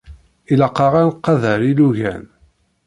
[0.51, 2.25] Ilaq-aɣ ad nqader ilugan.